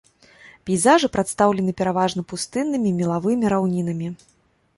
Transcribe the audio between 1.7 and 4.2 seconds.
пераважна пустыннымі мелавымі раўнінамі.